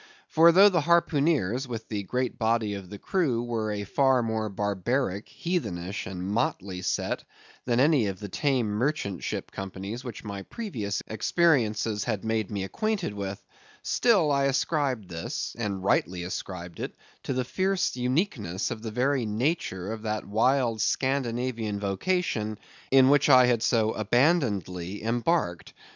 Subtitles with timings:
[0.29, 4.49] For though the harpooneers, with the great body of the crew, were a far more
[4.49, 7.23] barbaric, heathenish, and motley set
[7.65, 12.63] than any of the tame merchant ship companies which my previous experiences had made me
[12.63, 13.45] acquainted with,
[13.83, 20.01] still I ascribed this—and rightly ascribed it—to the fierce uniqueness of the very nature of
[20.01, 22.57] that wild Scandinavian vocation
[22.89, 25.73] in which I had so abandonedly embarked.